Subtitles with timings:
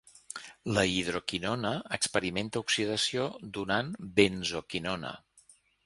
[0.77, 5.19] La Hidroquinona experimenta oxidació donant benzoquinona.